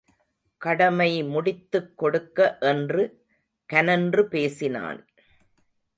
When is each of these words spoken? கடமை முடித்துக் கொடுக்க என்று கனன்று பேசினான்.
கடமை 0.57 1.23
முடித்துக் 1.23 1.97
கொடுக்க 1.97 2.57
என்று 2.59 3.25
கனன்று 3.73 4.21
பேசினான். 4.27 5.07